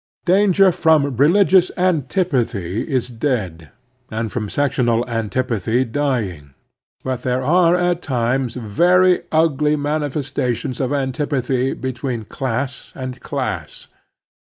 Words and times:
J 0.25 0.33
Danger 0.33 0.71
from 0.71 1.15
rehgious 1.15 1.69
antipathy 1.77 2.81
is 2.89 3.07
dead, 3.07 3.69
and 4.09 4.31
from 4.31 4.49
sectional 4.49 5.07
antipathy 5.07 5.85
dying; 5.85 6.55
but 7.03 7.21
there 7.21 7.43
are 7.43 7.75
at 7.75 8.01
times 8.01 8.55
very 8.55 9.21
ugly 9.31 9.75
manifestations 9.75 10.81
of 10.81 10.91
antipathy 10.91 11.75
be 11.75 11.93
tween 11.93 12.25
class 12.25 12.91
and 12.95 13.19
class. 13.21 13.89